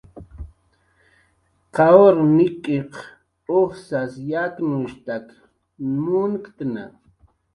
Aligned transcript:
Qawr 1.75 2.15
nik'iq 2.37 2.93
ujsas 3.59 4.13
yaknushtak 4.29 5.27
munktna 6.03 6.83